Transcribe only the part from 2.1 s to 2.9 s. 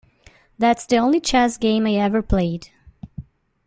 played.